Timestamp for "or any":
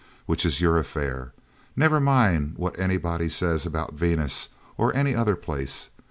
4.75-5.13